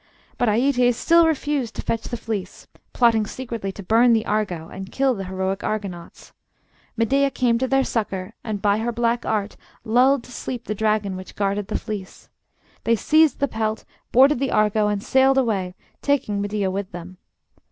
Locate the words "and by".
8.43-8.79